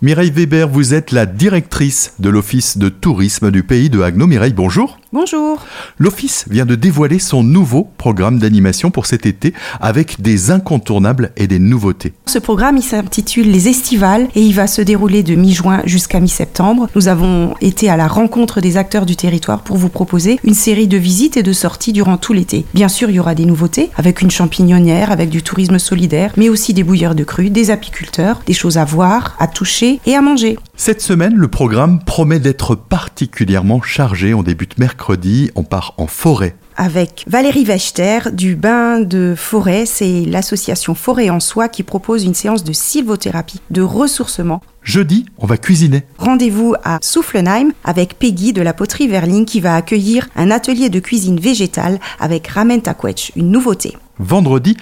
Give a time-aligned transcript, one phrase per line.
[0.00, 4.28] Mireille Weber, vous êtes la directrice de l'Office de tourisme du pays de Haguenau.
[4.28, 4.96] Mireille, bonjour.
[5.10, 5.64] Bonjour.
[5.96, 11.46] L'Office vient de dévoiler son nouveau programme d'animation pour cet été avec des incontournables et
[11.46, 12.12] des nouveautés.
[12.26, 16.90] Ce programme, il s'intitule Les Estivales et il va se dérouler de mi-juin jusqu'à mi-septembre.
[16.94, 20.88] Nous avons été à la rencontre des acteurs du territoire pour vous proposer une série
[20.88, 22.66] de visites et de sorties durant tout l'été.
[22.74, 26.50] Bien sûr, il y aura des nouveautés avec une champignonnière, avec du tourisme solidaire, mais
[26.50, 30.20] aussi des bouilleurs de crues, des apiculteurs, des choses à voir, à toucher et à
[30.20, 30.58] manger.
[30.80, 34.32] Cette semaine, le programme promet d'être particulièrement chargé.
[34.32, 39.84] On débute mercredi, on part en forêt avec Valérie Wechter du Bain de Forêt.
[39.84, 44.62] C'est l'association Forêt en Soi qui propose une séance de sylvothérapie, de ressourcement.
[44.88, 46.04] Jeudi, on va cuisiner.
[46.16, 50.98] Rendez-vous à Soufflenheim avec Peggy de la poterie Verling qui va accueillir un atelier de
[50.98, 53.98] cuisine végétale avec ramen takwech, une nouveauté.
[54.18, 54.76] Vendredi,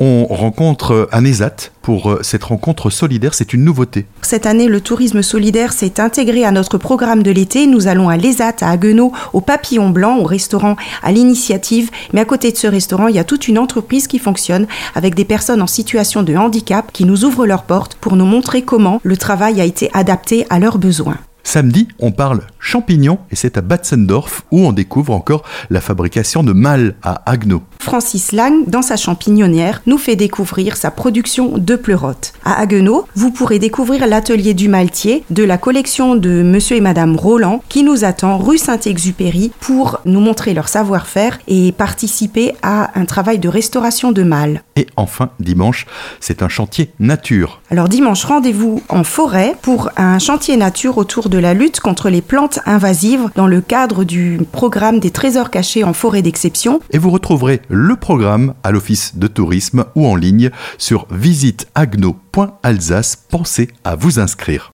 [0.00, 3.34] on rencontre un ESAT pour euh, cette rencontre solidaire.
[3.34, 4.06] C'est une nouveauté.
[4.22, 7.66] Cette année, le tourisme solidaire s'est intégré à notre programme de l'été.
[7.66, 11.90] Nous allons à l'ESAT, à Haguenau, au Papillon Blanc, au restaurant à l'initiative.
[12.12, 15.14] Mais à côté de ce restaurant, il y a toute une entreprise qui fonctionne avec
[15.14, 19.00] des personnes en situation de handicap qui nous ouvrent leurs portes pour nous montrer comment
[19.04, 19.16] le
[19.50, 21.18] travail a été adapté à leurs besoins.
[21.42, 26.52] Samedi, on parle champignons et c'est à Batzendorf où on découvre encore la fabrication de
[26.52, 27.62] mâles à Agno.
[27.80, 32.34] Francis Lang, dans sa champignonnière, nous fait découvrir sa production de pleurotes.
[32.44, 37.16] À Haguenau, vous pourrez découvrir l'atelier du maltier de la collection de monsieur et madame
[37.16, 43.06] Roland qui nous attend rue Saint-Exupéry pour nous montrer leur savoir-faire et participer à un
[43.06, 44.62] travail de restauration de mâles.
[44.80, 45.86] Et enfin, dimanche,
[46.20, 47.60] c'est un chantier nature.
[47.70, 52.22] Alors dimanche, rendez-vous en forêt pour un chantier nature autour de la lutte contre les
[52.22, 56.80] plantes invasives dans le cadre du programme des trésors cachés en forêt d'exception.
[56.92, 63.16] Et vous retrouverez le programme à l'Office de tourisme ou en ligne sur visiteagno.alsace.
[63.28, 64.68] Pensez à vous inscrire.